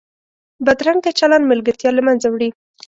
[0.65, 2.49] بدرنګه چلند ملګرتیا له منځه وړي